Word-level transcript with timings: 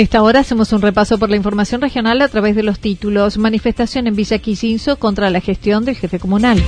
A 0.00 0.02
esta 0.02 0.22
hora 0.22 0.40
hacemos 0.40 0.72
un 0.72 0.80
repaso 0.80 1.18
por 1.18 1.28
la 1.28 1.36
información 1.36 1.82
regional 1.82 2.22
a 2.22 2.28
través 2.28 2.56
de 2.56 2.62
los 2.62 2.80
títulos 2.80 3.36
Manifestación 3.36 4.06
en 4.06 4.16
Villa 4.16 4.40
contra 4.98 5.28
la 5.28 5.42
gestión 5.42 5.84
del 5.84 5.94
jefe 5.94 6.18
comunal. 6.18 6.58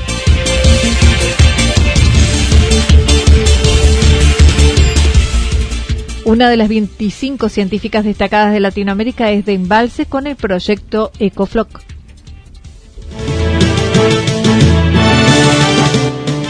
Una 6.26 6.50
de 6.50 6.58
las 6.58 6.68
25 6.68 7.48
científicas 7.48 8.04
destacadas 8.04 8.52
de 8.52 8.60
Latinoamérica 8.60 9.30
es 9.30 9.46
de 9.46 9.54
embalse 9.54 10.04
con 10.04 10.26
el 10.26 10.36
proyecto 10.36 11.10
EcoFloc. 11.18 11.91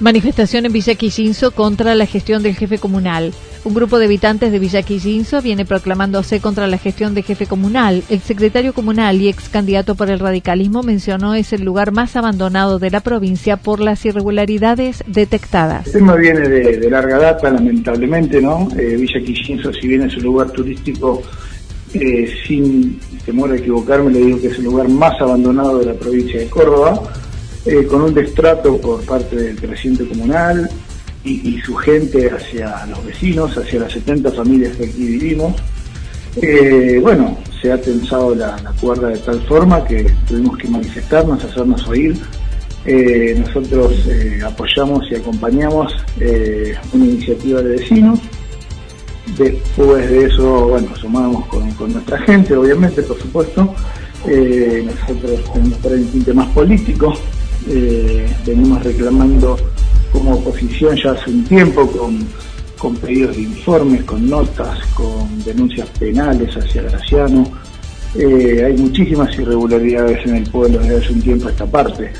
Manifestación 0.00 0.64
en 0.64 0.72
Villa 0.72 0.94
Quillinzo 0.94 1.50
contra 1.50 1.96
la 1.96 2.06
gestión 2.06 2.44
del 2.44 2.54
jefe 2.54 2.78
comunal. 2.78 3.32
Un 3.64 3.74
grupo 3.74 3.98
de 3.98 4.04
habitantes 4.04 4.52
de 4.52 4.60
Villa 4.60 4.84
viene 5.42 5.64
proclamándose 5.64 6.38
contra 6.38 6.68
la 6.68 6.78
gestión 6.78 7.14
del 7.14 7.24
jefe 7.24 7.46
comunal. 7.46 8.04
El 8.08 8.20
secretario 8.20 8.72
comunal 8.72 9.20
y 9.20 9.28
ex 9.28 9.48
candidato 9.48 9.96
por 9.96 10.08
el 10.08 10.20
radicalismo 10.20 10.84
mencionó 10.84 11.34
es 11.34 11.52
el 11.52 11.64
lugar 11.64 11.90
más 11.90 12.14
abandonado 12.14 12.78
de 12.78 12.90
la 12.90 13.00
provincia 13.00 13.56
por 13.56 13.80
las 13.80 14.06
irregularidades 14.06 15.02
detectadas. 15.08 15.88
El 15.88 15.94
tema 15.94 16.14
viene 16.14 16.48
de, 16.48 16.88
larga 16.88 17.18
data, 17.18 17.50
lamentablemente, 17.50 18.40
¿no? 18.40 18.68
Eh, 18.78 18.96
Villa 18.96 19.20
Quillinzo, 19.20 19.72
si 19.72 19.88
bien 19.88 20.02
es 20.02 20.16
un 20.16 20.22
lugar 20.22 20.52
turístico, 20.52 21.22
eh, 21.92 22.32
sin 22.46 23.00
temor 23.26 23.50
a 23.50 23.56
equivocarme, 23.56 24.12
le 24.12 24.20
digo 24.20 24.40
que 24.40 24.46
es 24.46 24.58
el 24.58 24.64
lugar 24.64 24.88
más 24.88 25.20
abandonado 25.20 25.80
de 25.80 25.86
la 25.86 25.94
provincia 25.94 26.38
de 26.38 26.46
Córdoba 26.46 27.02
eh, 27.66 27.84
con 27.86 28.02
un 28.02 28.14
destrato 28.14 28.78
por 28.78 29.04
parte 29.04 29.34
del 29.34 29.56
presidente 29.56 30.06
comunal 30.06 30.70
y, 31.24 31.60
su 31.60 31.74
gente 31.74 32.30
hacia 32.30 32.86
los 32.86 33.04
vecinos, 33.04 33.58
hacia 33.58 33.80
las 33.80 33.92
70 33.92 34.30
familias 34.32 34.76
que 34.76 34.86
aquí 34.86 35.04
vivimos. 35.04 35.54
Eh, 36.40 36.98
bueno, 37.02 37.36
se 37.60 37.70
ha 37.70 37.78
tensado 37.78 38.34
la, 38.34 38.56
cuerda 38.80 39.08
de 39.08 39.18
tal 39.18 39.40
forma 39.42 39.84
que 39.84 40.10
tuvimos 40.26 40.56
que 40.56 40.68
manifestarnos, 40.68 41.44
hacernos 41.44 41.86
oír. 41.86 42.18
Eh, 42.86 43.34
nosotros 43.38 43.92
apoyamos 44.46 45.04
y 45.10 45.16
acompañamos 45.16 45.92
una 46.94 47.04
iniciativa 47.04 47.60
de 47.60 47.76
vecinos. 47.76 48.20
Después 49.36 50.08
de 50.08 50.24
eso, 50.24 50.68
bueno, 50.68 50.96
sumamos 50.96 51.44
con, 51.46 51.70
con 51.72 51.92
nuestra 51.92 52.18
gente, 52.20 52.56
obviamente, 52.56 53.02
por 53.02 53.18
supuesto. 53.20 53.74
nosotros 54.24 55.52
tenemos 55.52 55.78
por 55.78 55.92
un 55.92 56.06
tinte 56.06 56.32
más 56.32 56.48
político, 56.54 57.12
eh, 57.68 58.26
venimos 58.46 58.82
reclamando 58.82 59.56
como 60.12 60.34
oposición 60.34 60.96
ya 60.96 61.12
hace 61.12 61.30
un 61.30 61.44
tiempo 61.44 61.86
con, 61.86 62.26
con 62.78 62.96
pedidos 62.96 63.36
de 63.36 63.42
informes, 63.42 64.04
con 64.04 64.28
notas, 64.28 64.78
con 64.94 65.42
denuncias 65.44 65.88
penales 65.98 66.54
hacia 66.56 66.82
Graciano. 66.82 67.44
Eh, 68.14 68.64
hay 68.64 68.76
muchísimas 68.76 69.34
irregularidades 69.38 70.26
en 70.26 70.36
el 70.36 70.50
pueblo 70.50 70.78
desde 70.78 70.96
hace 70.96 71.12
un 71.12 71.22
tiempo 71.22 71.48
a 71.48 71.50
esta 71.50 71.66
parte. 71.66 72.10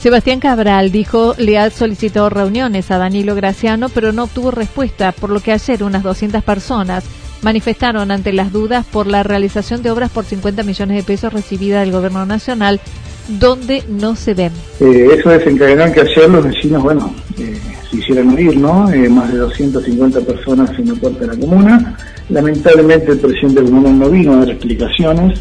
Sebastián 0.00 0.40
Cabral 0.40 0.90
dijo 0.90 1.34
le 1.38 1.58
ha 1.58 1.68
solicitado 1.70 2.30
reuniones 2.30 2.90
a 2.90 2.98
Danilo 2.98 3.34
Graciano, 3.34 3.90
pero 3.90 4.12
no 4.12 4.24
obtuvo 4.24 4.50
respuesta, 4.50 5.12
por 5.12 5.30
lo 5.30 5.40
que 5.40 5.52
ayer 5.52 5.84
unas 5.84 6.02
200 6.02 6.42
personas 6.42 7.04
manifestaron 7.42 8.10
ante 8.10 8.32
las 8.32 8.52
dudas 8.52 8.86
por 8.86 9.06
la 9.06 9.22
realización 9.22 9.82
de 9.82 9.90
obras 9.90 10.10
por 10.10 10.24
50 10.24 10.62
millones 10.62 10.96
de 10.96 11.02
pesos 11.02 11.32
recibida 11.32 11.80
del 11.80 11.92
Gobierno 11.92 12.26
Nacional 12.26 12.80
donde 13.28 13.82
no 13.88 14.16
se 14.16 14.34
ven. 14.34 14.52
Eh, 14.80 15.08
eso 15.18 15.30
desencadenó 15.30 15.84
en 15.84 15.92
que 15.92 16.00
ayer 16.00 16.28
los 16.28 16.44
vecinos, 16.44 16.82
bueno, 16.82 17.14
eh, 17.38 17.58
se 17.90 17.96
hicieran 17.96 18.30
oír, 18.30 18.56
¿no? 18.56 18.90
Eh, 18.90 19.08
más 19.08 19.32
de 19.32 19.38
250 19.38 20.20
personas 20.20 20.70
en 20.78 20.88
la 20.88 20.94
puerta 20.94 21.20
de 21.20 21.26
la 21.28 21.36
comuna. 21.36 21.96
Lamentablemente 22.28 23.12
el 23.12 23.18
presidente 23.18 23.62
comunal 23.62 23.98
no 23.98 24.10
vino 24.10 24.34
a 24.34 24.36
dar 24.38 24.50
explicaciones, 24.50 25.40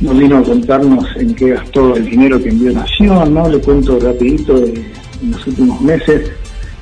no 0.00 0.12
vino 0.12 0.38
a 0.38 0.42
contarnos 0.42 1.04
en 1.16 1.34
qué 1.34 1.50
gastó 1.50 1.96
el 1.96 2.08
dinero 2.08 2.42
que 2.42 2.50
envió 2.50 2.72
Nación, 2.72 3.34
¿no? 3.34 3.48
Le 3.48 3.58
cuento 3.58 3.98
rapidito, 3.98 4.56
en 4.56 5.30
los 5.30 5.46
últimos 5.46 5.80
meses 5.80 6.30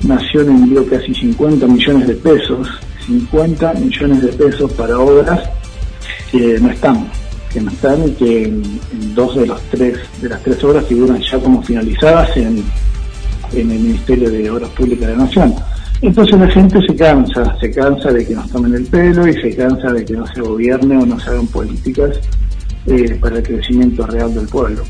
Nación 0.01 0.49
envió 0.49 0.85
casi 0.87 1.13
50 1.13 1.65
millones 1.67 2.07
de 2.07 2.15
pesos, 2.15 2.67
50 3.07 3.73
millones 3.75 4.21
de 4.21 4.27
pesos 4.33 4.71
para 4.73 4.99
obras 4.99 5.41
que 6.31 6.59
no 6.59 6.69
están 6.69 7.07
que 7.63 7.73
están 7.73 8.07
y 8.07 8.11
que 8.11 8.43
en, 8.43 9.15
dos 9.15 9.35
de 9.35 9.47
los 9.47 9.61
tres 9.71 9.97
de 10.21 10.29
las 10.29 10.41
tres 10.41 10.61
obras 10.63 10.85
figuran 10.85 11.21
ya 11.21 11.39
como 11.39 11.61
finalizadas 11.61 12.35
en, 12.35 12.63
en 13.53 13.71
el 13.71 13.79
Ministerio 13.79 14.29
de 14.29 14.49
Obras 14.49 14.69
Públicas 14.71 15.07
de 15.07 15.15
la 15.15 15.23
Nación. 15.23 15.55
Entonces 16.01 16.37
la 16.37 16.47
gente 16.47 16.79
se 16.85 16.95
cansa, 16.95 17.57
se 17.59 17.71
cansa 17.71 18.11
de 18.11 18.27
que 18.27 18.35
nos 18.35 18.49
tomen 18.51 18.75
el 18.75 18.85
pelo 18.85 19.27
y 19.27 19.33
se 19.41 19.55
cansa 19.55 19.91
de 19.93 20.03
que 20.03 20.13
no 20.13 20.27
se 20.27 20.41
gobierne 20.41 20.97
o 20.97 21.05
no 21.05 21.19
se 21.19 21.29
hagan 21.29 21.47
políticas 21.47 22.19
eh, 22.87 23.17
para 23.21 23.37
el 23.37 23.43
crecimiento 23.43 24.05
real 24.05 24.35
del 24.35 24.47
pueblo. 24.47 24.83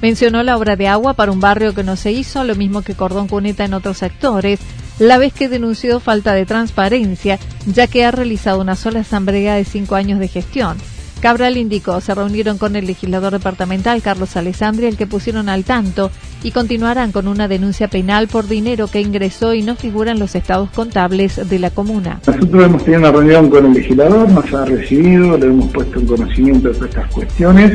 Mencionó 0.00 0.42
la 0.42 0.56
obra 0.56 0.76
de 0.76 0.86
agua 0.86 1.14
para 1.14 1.32
un 1.32 1.40
barrio 1.40 1.74
que 1.74 1.82
no 1.82 1.96
se 1.96 2.12
hizo, 2.12 2.44
lo 2.44 2.54
mismo 2.54 2.82
que 2.82 2.94
Cordón 2.94 3.26
Cuneta 3.26 3.64
en 3.64 3.74
otros 3.74 3.98
sectores, 3.98 4.60
la 4.98 5.18
vez 5.18 5.32
que 5.32 5.48
denunció 5.48 5.98
falta 5.98 6.34
de 6.34 6.46
transparencia, 6.46 7.38
ya 7.66 7.86
que 7.86 8.04
ha 8.04 8.10
realizado 8.10 8.60
una 8.60 8.76
sola 8.76 9.00
asamblea 9.00 9.56
de 9.56 9.64
cinco 9.64 9.96
años 9.96 10.20
de 10.20 10.28
gestión. 10.28 10.76
Cabral 11.24 11.56
indicó, 11.56 12.02
se 12.02 12.14
reunieron 12.14 12.58
con 12.58 12.76
el 12.76 12.86
legislador 12.86 13.32
departamental 13.32 14.02
Carlos 14.02 14.36
Alessandri, 14.36 14.84
el 14.84 14.98
que 14.98 15.06
pusieron 15.06 15.48
al 15.48 15.64
tanto, 15.64 16.10
y 16.42 16.50
continuarán 16.50 17.12
con 17.12 17.28
una 17.28 17.48
denuncia 17.48 17.88
penal 17.88 18.28
por 18.28 18.46
dinero 18.46 18.88
que 18.88 19.00
ingresó 19.00 19.54
y 19.54 19.62
no 19.62 19.74
figura 19.74 20.10
en 20.10 20.18
los 20.18 20.34
estados 20.34 20.68
contables 20.68 21.48
de 21.48 21.58
la 21.58 21.70
comuna. 21.70 22.20
Nosotros 22.26 22.66
hemos 22.66 22.84
tenido 22.84 23.00
una 23.00 23.12
reunión 23.12 23.48
con 23.48 23.64
el 23.64 23.72
legislador, 23.72 24.28
nos 24.28 24.52
ha 24.52 24.66
recibido, 24.66 25.38
le 25.38 25.46
hemos 25.46 25.72
puesto 25.72 25.98
en 25.98 26.06
conocimiento 26.06 26.70
de 26.70 26.88
estas 26.88 27.10
cuestiones 27.10 27.72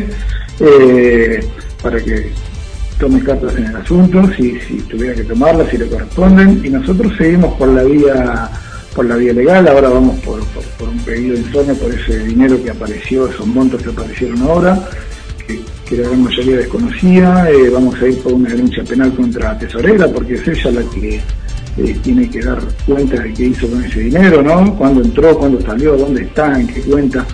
eh, 0.60 1.40
para 1.82 2.00
que 2.04 2.32
tome 3.00 3.20
cartas 3.24 3.56
en 3.56 3.66
el 3.66 3.76
asunto, 3.78 4.30
si, 4.38 4.60
si 4.60 4.78
tuviera 4.84 5.16
que 5.16 5.24
tomarlas, 5.24 5.70
si 5.72 5.80
le 5.80 5.88
corresponden, 5.88 6.62
y 6.64 6.70
nosotros 6.70 7.12
seguimos 7.18 7.58
por 7.58 7.70
la 7.70 7.82
vía 7.82 8.52
por 8.96 9.06
la 9.06 9.16
vía 9.16 9.34
legal, 9.34 9.68
ahora 9.68 9.90
vamos 9.90 10.20
por, 10.20 10.40
un 10.40 11.00
pedido 11.06 11.36
de 11.36 11.42
informe 11.42 11.76
por 11.76 11.94
ese 11.94 12.20
dinero 12.26 12.62
que 12.64 12.72
apareció, 12.72 13.28
esos 13.28 13.46
montos 13.48 13.82
que 13.82 13.90
aparecieron 13.90 14.42
ahora, 14.42 14.90
que, 15.46 15.62
que 15.88 15.98
la 15.98 16.10
gran 16.10 16.24
mayoría 16.24 16.58
desconocía. 16.58 17.50
Eh, 17.50 17.70
vamos 17.70 18.02
a 18.02 18.08
ir 18.08 18.20
por 18.20 18.34
una 18.34 18.50
denuncia 18.50 18.84
penal 18.84 19.14
contra 19.14 19.58
tesorera, 19.58 20.08
porque 20.08 20.36
es 20.36 20.48
ella 20.48 20.72
la 20.72 20.84
que 20.92 21.22
eh, 21.78 21.96
tiene 22.02 22.30
que 22.30 22.42
dar 22.42 22.60
cuenta 22.86 23.22
de 23.22 23.34
qué 23.34 23.46
hizo 23.46 23.68
con 23.68 23.84
ese 23.84 24.02
dinero, 24.02 24.42
¿no? 24.42 24.76
Cuándo 24.76 25.02
entró, 25.02 25.38
cuándo 25.38 25.62
salió, 25.62 25.96
dónde 25.96 26.24
está, 26.24 26.60
en 26.60 26.68
qué 26.68 26.82
cuenta. 26.82 27.26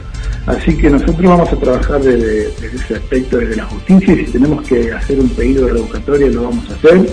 Así 0.46 0.78
que 0.78 0.90
nosotros 0.90 1.24
vamos 1.24 1.52
a 1.52 1.56
trabajar 1.56 2.02
desde, 2.02 2.50
ese 2.50 2.96
aspecto, 2.96 3.38
desde 3.38 3.56
la 3.56 3.66
justicia, 3.66 4.14
y 4.14 4.26
si 4.26 4.32
tenemos 4.34 4.68
que 4.68 4.92
hacer 4.92 5.20
un 5.20 5.30
pedido 5.30 5.66
de 5.66 5.74
revocatoria, 5.74 6.28
lo 6.28 6.44
vamos 6.44 6.70
a 6.70 6.74
hacer. 6.76 7.10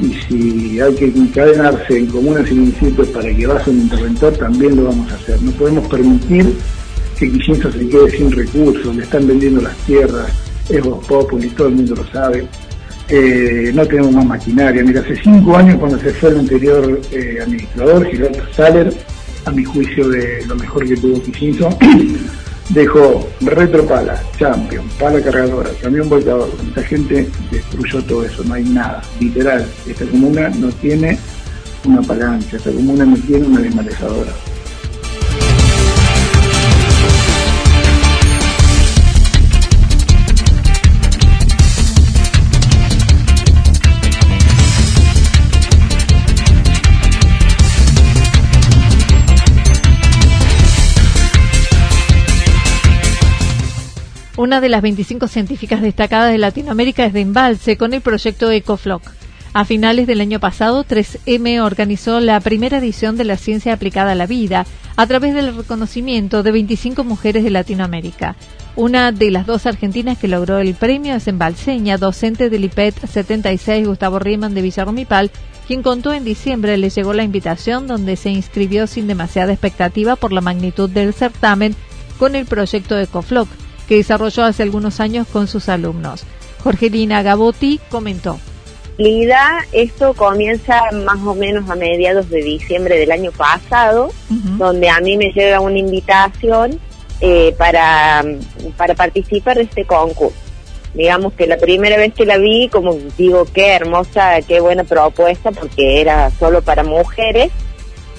Y 0.00 0.12
si 0.14 0.80
hay 0.80 0.94
que 0.94 1.06
encadenarse 1.06 1.98
en 1.98 2.06
comunas 2.06 2.50
y 2.50 2.54
municipios 2.54 3.08
para 3.08 3.34
que 3.34 3.46
vaya 3.46 3.64
un 3.66 3.80
interventor, 3.82 4.32
también 4.36 4.76
lo 4.76 4.84
vamos 4.84 5.10
a 5.12 5.14
hacer. 5.14 5.40
No 5.42 5.52
podemos 5.52 5.86
permitir 5.88 6.52
que 7.18 7.30
Quillenso 7.30 7.70
se 7.70 7.88
quede 7.88 8.10
sin 8.10 8.32
recursos, 8.32 8.94
le 8.94 9.02
están 9.04 9.26
vendiendo 9.26 9.60
las 9.62 9.76
tierras, 9.86 10.32
es 10.68 10.82
Vox 10.82 11.06
Populi, 11.06 11.48
todo 11.50 11.68
el 11.68 11.74
mundo 11.74 11.94
lo 11.94 12.06
sabe. 12.08 12.46
Eh, 13.08 13.70
no 13.74 13.86
tenemos 13.86 14.12
más 14.12 14.26
maquinaria. 14.26 14.82
Mira, 14.82 15.00
hace 15.00 15.16
cinco 15.16 15.56
años 15.56 15.78
cuando 15.78 15.98
se 15.98 16.10
fue 16.14 16.30
el 16.30 16.38
anterior 16.38 17.00
eh, 17.12 17.38
administrador, 17.42 18.06
Gilberto 18.06 18.42
Saller, 18.54 18.92
a 19.44 19.50
mi 19.50 19.62
juicio 19.62 20.08
de 20.08 20.44
lo 20.46 20.56
mejor 20.56 20.88
que 20.88 20.96
tuvo 20.96 21.22
Quillenso, 21.22 21.68
dejó 22.70 23.28
retropala, 23.40 24.22
champion, 24.38 24.88
pala 24.98 25.20
cargadora, 25.20 25.70
camión 25.82 26.08
volcador. 26.08 26.50
Esta 26.68 26.82
gente 26.82 27.28
destruyó 27.50 28.02
todo 28.04 28.24
eso, 28.24 28.42
no 28.44 28.54
hay 28.54 28.64
nada, 28.64 29.02
literal. 29.20 29.66
Esta 29.86 30.04
comuna 30.06 30.48
no 30.50 30.68
tiene 30.68 31.18
una 31.84 32.02
palanca, 32.02 32.56
esta 32.56 32.70
comuna 32.70 33.04
no 33.04 33.16
tiene 33.16 33.46
una 33.46 33.60
desmalezadora. 33.60 34.32
Una 54.44 54.60
de 54.60 54.68
las 54.68 54.82
25 54.82 55.26
científicas 55.26 55.80
destacadas 55.80 56.30
de 56.30 56.36
Latinoamérica 56.36 57.06
es 57.06 57.14
de 57.14 57.22
Embalse 57.22 57.78
con 57.78 57.94
el 57.94 58.02
proyecto 58.02 58.50
EcoFloc. 58.50 59.02
A 59.54 59.64
finales 59.64 60.06
del 60.06 60.20
año 60.20 60.38
pasado, 60.38 60.84
3M 60.84 61.62
organizó 61.62 62.20
la 62.20 62.38
primera 62.40 62.76
edición 62.76 63.16
de 63.16 63.24
la 63.24 63.38
ciencia 63.38 63.72
aplicada 63.72 64.12
a 64.12 64.14
la 64.14 64.26
vida 64.26 64.66
a 64.96 65.06
través 65.06 65.32
del 65.32 65.56
reconocimiento 65.56 66.42
de 66.42 66.52
25 66.52 67.04
mujeres 67.04 67.42
de 67.42 67.48
Latinoamérica. 67.48 68.36
Una 68.76 69.12
de 69.12 69.30
las 69.30 69.46
dos 69.46 69.64
argentinas 69.64 70.18
que 70.18 70.28
logró 70.28 70.58
el 70.58 70.74
premio 70.74 71.14
es 71.14 71.26
embalseña, 71.26 71.96
docente 71.96 72.50
del 72.50 72.64
IPET 72.64 73.06
76 73.06 73.88
Gustavo 73.88 74.18
Riemann 74.18 74.52
de 74.52 74.60
Villarromipal, 74.60 75.30
quien 75.66 75.82
contó 75.82 76.12
en 76.12 76.24
diciembre 76.24 76.76
le 76.76 76.90
llegó 76.90 77.14
la 77.14 77.24
invitación 77.24 77.86
donde 77.86 78.16
se 78.16 78.28
inscribió 78.28 78.86
sin 78.88 79.06
demasiada 79.06 79.54
expectativa 79.54 80.16
por 80.16 80.34
la 80.34 80.42
magnitud 80.42 80.90
del 80.90 81.14
certamen 81.14 81.74
con 82.18 82.34
el 82.34 82.44
proyecto 82.44 82.98
EcoFloc 82.98 83.48
que 83.88 83.96
desarrolló 83.96 84.44
hace 84.44 84.62
algunos 84.62 85.00
años 85.00 85.26
con 85.26 85.46
sus 85.46 85.68
alumnos. 85.68 86.24
Jorgelina 86.62 87.22
Gabotti 87.22 87.80
comentó. 87.90 88.38
Lida, 88.96 89.58
esto 89.72 90.14
comienza 90.14 90.80
más 91.04 91.20
o 91.26 91.34
menos 91.34 91.68
a 91.68 91.74
mediados 91.74 92.30
de 92.30 92.42
diciembre 92.42 92.96
del 92.96 93.10
año 93.10 93.32
pasado, 93.32 94.10
donde 94.28 94.88
a 94.88 95.00
mí 95.00 95.16
me 95.16 95.32
llega 95.32 95.60
una 95.60 95.78
invitación 95.78 96.78
eh, 97.20 97.54
para, 97.58 98.24
para 98.76 98.94
participar 98.94 99.56
de 99.56 99.64
este 99.64 99.84
concurso. 99.84 100.38
Digamos 100.94 101.32
que 101.32 101.48
la 101.48 101.56
primera 101.56 101.96
vez 101.96 102.14
que 102.14 102.24
la 102.24 102.38
vi, 102.38 102.68
como 102.68 102.96
digo, 103.18 103.46
qué 103.52 103.72
hermosa, 103.72 104.40
qué 104.42 104.60
buena 104.60 104.84
propuesta, 104.84 105.50
porque 105.50 106.00
era 106.00 106.30
solo 106.30 106.62
para 106.62 106.84
mujeres 106.84 107.50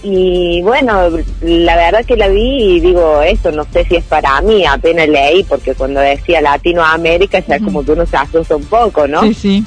y 0.03 0.61
bueno, 0.61 1.09
la 1.41 1.75
verdad 1.75 2.05
que 2.05 2.15
la 2.15 2.27
vi 2.27 2.75
y 2.75 2.79
digo, 2.79 3.21
esto 3.21 3.51
no 3.51 3.65
sé 3.71 3.85
si 3.85 3.95
es 3.95 4.03
para 4.03 4.41
mí, 4.41 4.65
apenas 4.65 5.07
leí, 5.07 5.43
porque 5.43 5.73
cuando 5.73 5.99
decía 5.99 6.41
Latinoamérica 6.41 7.39
ya 7.39 7.59
como 7.59 7.83
que 7.83 7.91
uno 7.91 8.05
se 8.05 8.17
asusta 8.17 8.55
un 8.55 8.65
poco, 8.65 9.07
¿no? 9.07 9.23
Sí, 9.23 9.33
sí. 9.33 9.63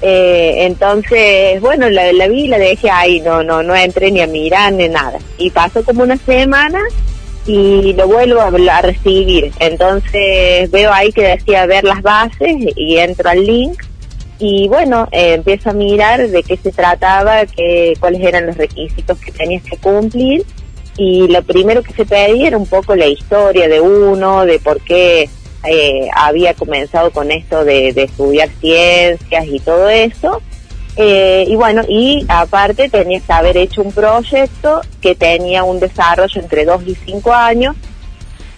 Eh, 0.00 0.66
entonces, 0.66 1.60
bueno, 1.60 1.88
la, 1.90 2.12
la 2.12 2.28
vi 2.28 2.44
y 2.44 2.48
la 2.48 2.58
dejé 2.58 2.90
ahí, 2.90 3.20
no, 3.20 3.42
no, 3.42 3.62
no 3.62 3.74
entré 3.74 4.10
ni 4.10 4.20
a 4.20 4.26
mirar 4.26 4.72
ni 4.72 4.88
nada. 4.88 5.18
Y 5.38 5.50
pasó 5.50 5.82
como 5.82 6.02
una 6.02 6.16
semana 6.18 6.80
y 7.46 7.94
lo 7.94 8.06
vuelvo 8.06 8.40
a, 8.40 8.48
a 8.48 8.82
recibir. 8.82 9.50
Entonces 9.58 10.70
veo 10.70 10.92
ahí 10.92 11.10
que 11.12 11.22
decía 11.22 11.66
ver 11.66 11.84
las 11.84 12.02
bases 12.02 12.56
y 12.76 12.98
entro 12.98 13.30
al 13.30 13.44
link 13.44 13.82
y 14.38 14.68
bueno, 14.68 15.08
eh, 15.10 15.34
empiezo 15.34 15.70
a 15.70 15.72
mirar 15.72 16.28
de 16.28 16.42
qué 16.42 16.56
se 16.56 16.70
trataba, 16.70 17.44
qué, 17.46 17.94
cuáles 17.98 18.22
eran 18.22 18.46
los 18.46 18.56
requisitos 18.56 19.18
que 19.18 19.32
tenías 19.32 19.62
que 19.64 19.76
cumplir 19.78 20.44
y 20.96 21.28
lo 21.28 21.42
primero 21.42 21.82
que 21.82 21.92
se 21.92 22.04
pedía 22.04 22.48
era 22.48 22.56
un 22.56 22.66
poco 22.66 22.94
la 22.94 23.06
historia 23.06 23.68
de 23.68 23.80
uno, 23.80 24.44
de 24.44 24.58
por 24.58 24.80
qué 24.80 25.28
eh, 25.64 26.08
había 26.14 26.54
comenzado 26.54 27.10
con 27.10 27.30
esto 27.30 27.64
de, 27.64 27.88
estudiar 27.88 28.48
ciencias 28.60 29.46
y 29.46 29.60
todo 29.60 29.88
eso. 29.88 30.40
Eh, 30.96 31.44
y 31.46 31.54
bueno, 31.54 31.82
y 31.88 32.26
aparte 32.28 32.88
tenías 32.88 33.22
que 33.22 33.32
haber 33.32 33.56
hecho 33.56 33.82
un 33.82 33.92
proyecto 33.92 34.80
que 35.00 35.14
tenía 35.14 35.62
un 35.62 35.78
desarrollo 35.78 36.40
entre 36.40 36.64
dos 36.64 36.82
y 36.84 36.96
cinco 36.96 37.32
años 37.32 37.76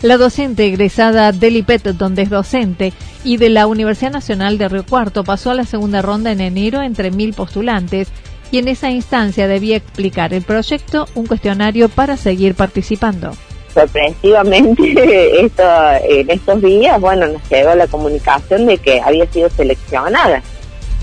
la 0.03 0.17
docente 0.17 0.67
egresada 0.67 1.33
del 1.33 1.57
IPET, 1.57 1.89
donde 1.89 2.23
es 2.23 2.31
docente, 2.31 2.93
y 3.23 3.37
de 3.37 3.51
la 3.51 3.67
Universidad 3.67 4.13
Nacional 4.13 4.57
de 4.57 4.69
Río 4.69 4.87
Cuarto 4.87 5.25
pasó 5.25 5.51
a 5.51 5.55
la 5.55 5.65
segunda 5.65 6.01
ronda 6.01 6.33
en 6.33 6.41
enero 6.41 6.83
entre 6.83 7.11
mil 7.11 7.35
postulantes 7.35 8.09
y 8.51 8.59
en 8.59 8.69
esa 8.69 8.91
instancia 8.91 9.47
debía 9.47 9.77
explicar 9.77 10.33
el 10.33 10.43
proyecto, 10.43 11.07
un 11.15 11.27
cuestionario 11.27 11.89
para 11.89 12.17
seguir 12.17 12.55
participando. 12.55 13.33
Sorpresivamente, 13.75 15.45
esto, 15.45 15.63
en 16.03 16.31
estos 16.31 16.63
días, 16.63 17.01
bueno, 17.01 17.27
nos 17.27 17.49
llegó 17.49 17.75
la 17.75 17.87
comunicación 17.87 18.67
de 18.67 18.79
que 18.79 19.01
había 19.01 19.27
sido 19.31 19.51
seleccionada. 19.51 20.43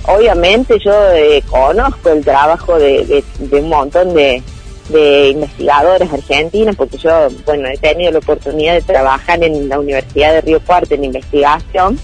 Obviamente 0.04 0.78
yo 0.84 0.94
eh, 1.14 1.44
conozco 1.50 2.10
el 2.10 2.24
trabajo 2.24 2.78
de 2.80 3.24
un 3.52 3.70
montón 3.70 4.14
de, 4.14 4.42
de 4.90 5.30
investigadores 5.30 6.12
argentinos, 6.12 6.76
porque 6.76 6.98
yo, 6.98 7.28
bueno, 7.46 7.68
he 7.68 7.78
tenido 7.78 8.12
la 8.12 8.20
oportunidad 8.20 8.74
de 8.74 8.82
trabajar 8.82 9.44
en 9.44 9.68
la 9.68 9.80
Universidad 9.80 10.34
de 10.34 10.42
Río 10.42 10.60
Cuarto 10.62 10.96
en 10.96 11.04
investigación, 11.04 12.00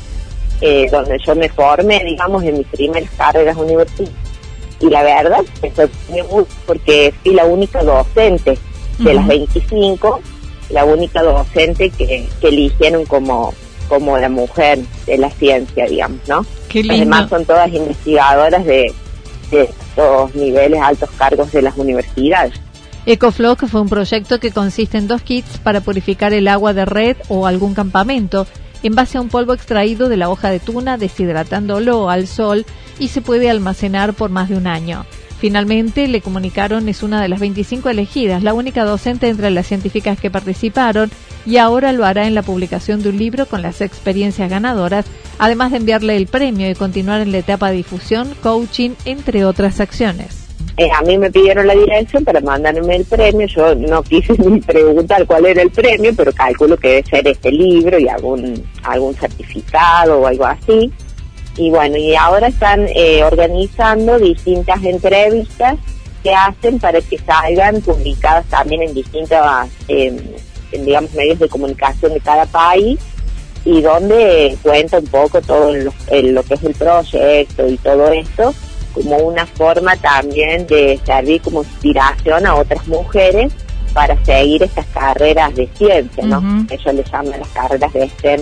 eh, 0.62 0.88
donde 0.92 1.18
yo 1.26 1.36
me 1.36 1.50
formé, 1.50 2.04
digamos, 2.04 2.44
en 2.44 2.58
mis 2.58 2.68
primeras 2.68 3.10
carreras 3.18 3.58
universitarias. 3.58 4.16
Y 4.80 4.90
la 4.90 5.04
verdad, 5.04 5.42
me 5.62 5.72
sorprendió 5.72 6.26
mucho 6.26 6.52
porque 6.66 7.14
fui 7.24 7.34
la 7.34 7.46
única 7.46 7.84
docente 7.84 8.58
de 9.00 9.14
las 9.14 9.28
25, 9.28 10.20
la 10.70 10.86
única 10.86 11.24
docente 11.24 11.90
que, 11.90 12.28
eligieron 12.42 13.06
como, 13.06 13.54
como 13.88 14.18
la 14.18 14.30
mujer 14.30 14.80
de 15.06 15.18
la 15.18 15.30
ciencia, 15.30 15.86
digamos, 15.86 16.20
¿no? 16.28 16.46
Además 16.90 17.30
son 17.30 17.46
todas 17.46 17.72
investigadoras 17.72 18.66
de, 18.66 18.94
de 19.52 19.64
estos 19.64 20.36
niveles, 20.36 20.82
altos 20.82 21.10
cargos 21.18 21.52
de 21.52 21.62
las 21.62 21.78
universidades. 21.78 22.54
EcoFloc 23.06 23.66
fue 23.68 23.82
un 23.82 23.90
proyecto 23.90 24.40
que 24.40 24.52
consiste 24.52 24.98
en 24.98 25.10
dos 25.10 25.22
kits 25.22 25.58
para 25.58 25.82
purificar 25.82 26.32
el 26.32 26.48
agua 26.48 26.74
de 26.74 26.86
red 26.86 27.18
o 27.28 27.48
algún 27.48 27.74
campamento 27.74 28.48
en 28.82 28.96
base 28.96 29.18
a 29.18 29.22
un 29.22 29.28
polvo 29.28 29.54
extraído 29.54 30.08
de 30.08 30.16
la 30.16 30.30
hoja 30.30 30.50
de 30.50 30.62
tuna 30.62 30.98
deshidratándolo 30.98 32.10
al 32.10 32.28
sol 32.28 32.66
y 33.00 33.10
se 33.10 33.22
puede 33.22 33.50
almacenar 33.50 34.14
por 34.14 34.30
más 34.30 34.48
de 34.48 34.56
un 34.56 34.68
año. 34.68 35.06
Finalmente, 35.38 36.08
le 36.08 36.22
comunicaron 36.22 36.88
es 36.88 37.04
una 37.04 37.22
de 37.22 37.28
las 37.28 37.42
25 37.42 37.90
elegidas, 37.90 38.42
la 38.42 38.54
única 38.54 38.86
docente 38.86 39.28
entre 39.28 39.52
las 39.52 39.68
científicas 39.68 40.18
que 40.18 40.32
participaron 40.32 41.12
y 41.46 41.58
ahora 41.58 41.92
lo 41.92 42.06
hará 42.06 42.26
en 42.28 42.36
la 42.36 42.44
publicación 42.44 43.04
de 43.04 43.10
un 43.10 43.18
libro 43.18 43.46
con 43.48 43.62
las 43.62 43.82
experiencias 43.82 44.50
ganadoras, 44.50 45.06
además 45.40 45.72
de 45.72 45.78
enviarle 45.78 46.16
el 46.16 46.28
premio 46.28 46.70
y 46.70 46.76
continuar 46.76 47.20
en 47.20 47.34
la 47.34 47.40
etapa 47.40 47.70
de 47.70 47.78
difusión, 47.78 48.34
coaching, 48.42 48.92
entre 49.04 49.44
otras 49.44 49.82
acciones. 49.82 50.43
Eh, 50.76 50.90
a 50.92 51.04
mí 51.04 51.18
me 51.20 51.32
pidieron 51.32 51.68
la 51.68 51.76
dirección 51.76 52.26
para 52.26 52.42
mandarme 52.42 52.96
el 52.96 53.06
premio, 53.06 53.46
yo 53.46 53.76
no 53.76 54.02
quise 54.02 54.34
ni 54.40 54.60
preguntar 54.60 55.26
cuál 55.28 55.46
era 55.46 55.62
el 55.62 55.70
premio, 55.70 56.12
pero 56.16 56.34
calculo 56.34 56.78
que 56.78 56.88
debe 56.88 57.04
ser 57.04 57.28
este 57.28 57.52
libro 57.52 58.00
y 58.00 58.08
algún, 58.08 58.64
algún 58.84 59.14
certificado 59.14 60.22
o 60.22 60.28
algo 60.28 60.46
así. 60.46 60.92
Y 61.58 61.70
bueno, 61.70 61.98
y 61.98 62.16
ahora 62.16 62.48
están 62.48 62.88
eh, 62.96 63.24
organizando 63.24 64.18
distintas 64.18 64.84
entrevistas 64.84 65.78
que 66.24 66.34
hacen 66.34 66.80
para 66.80 67.00
que 67.02 67.20
salgan 67.20 67.80
publicadas 67.82 68.46
también 68.46 68.82
en 68.82 68.94
distintos, 68.96 69.38
digamos, 70.72 71.14
medios 71.14 71.38
de 71.38 71.50
comunicación 71.50 72.14
de 72.14 72.20
cada 72.22 72.48
país 72.48 73.00
y 73.66 73.82
donde 73.82 74.58
cuenta 74.64 74.98
un 74.98 75.06
poco 75.06 75.42
todo 75.42 75.74
lo 75.74 76.44
que 76.44 76.54
es 76.56 76.64
el 76.64 76.74
proyecto 76.74 77.68
y 77.68 77.78
todo 77.78 78.12
esto 78.12 78.56
como 78.94 79.18
una 79.18 79.46
forma 79.46 79.96
también 79.98 80.68
de 80.68 81.00
servir 81.06 81.42
como 81.42 81.64
inspiración 81.64 82.46
a 82.46 82.56
otras 82.56 82.88
mujeres 82.88 83.54
para 83.94 84.18
seguir 84.26 84.64
estas 84.64 84.86
carreras 84.88 85.54
de 85.56 85.68
ciencia, 85.78 86.26
¿no? 86.26 86.66
Ellos 86.70 86.94
le 86.94 87.04
llaman 87.04 87.40
las 87.40 87.48
carreras 87.50 87.94
de 87.94 88.10
STEM 88.10 88.42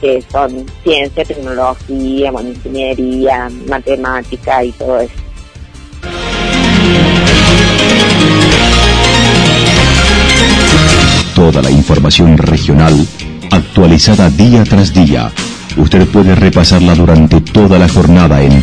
que 0.00 0.22
son 0.32 0.66
ciencia, 0.82 1.24
tecnología, 1.24 2.32
bueno, 2.32 2.48
ingeniería, 2.50 3.48
matemática 3.68 4.64
y 4.64 4.72
todo 4.72 5.00
eso. 5.00 5.14
Toda 11.36 11.62
la 11.62 11.70
información 11.70 12.36
regional 12.36 13.06
actualizada 13.52 14.28
día 14.30 14.64
tras 14.64 14.92
día. 14.92 15.30
Usted 15.76 16.06
puede 16.08 16.34
repasarla 16.34 16.94
durante 16.94 17.40
toda 17.40 17.78
la 17.78 17.88
jornada 17.88 18.42
en 18.42 18.62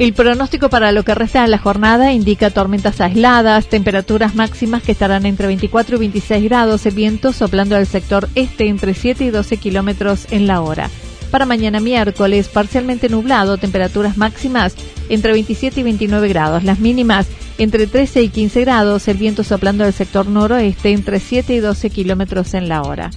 El 0.00 0.14
pronóstico 0.14 0.70
para 0.70 0.92
lo 0.92 1.04
que 1.04 1.14
resta 1.14 1.42
de 1.42 1.48
la 1.48 1.58
jornada 1.58 2.14
indica 2.14 2.48
tormentas 2.48 3.02
aisladas, 3.02 3.68
temperaturas 3.68 4.34
máximas 4.34 4.82
que 4.82 4.92
estarán 4.92 5.26
entre 5.26 5.46
24 5.46 5.96
y 5.96 5.98
26 5.98 6.44
grados, 6.44 6.86
el 6.86 6.94
viento 6.94 7.34
soplando 7.34 7.76
al 7.76 7.86
sector 7.86 8.26
este 8.34 8.68
entre 8.68 8.94
7 8.94 9.24
y 9.24 9.28
12 9.28 9.58
kilómetros 9.58 10.26
en 10.30 10.46
la 10.46 10.62
hora. 10.62 10.88
Para 11.30 11.44
mañana 11.44 11.80
miércoles, 11.80 12.48
parcialmente 12.48 13.10
nublado, 13.10 13.58
temperaturas 13.58 14.16
máximas 14.16 14.74
entre 15.10 15.32
27 15.34 15.80
y 15.80 15.82
29 15.82 16.28
grados, 16.30 16.64
las 16.64 16.80
mínimas 16.80 17.26
entre 17.58 17.86
13 17.86 18.22
y 18.22 18.30
15 18.30 18.62
grados, 18.62 19.06
el 19.06 19.18
viento 19.18 19.44
soplando 19.44 19.84
al 19.84 19.92
sector 19.92 20.26
noroeste 20.26 20.92
entre 20.92 21.20
7 21.20 21.52
y 21.52 21.58
12 21.58 21.90
kilómetros 21.90 22.54
en 22.54 22.70
la 22.70 22.80
hora. 22.80 23.10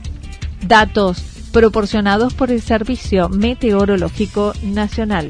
Datos 0.67 1.23
proporcionados 1.53 2.33
por 2.33 2.51
el 2.51 2.61
Servicio 2.61 3.29
Meteorológico 3.29 4.51
Nacional. 4.63 5.29